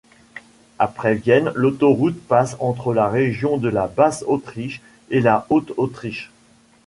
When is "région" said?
3.07-3.57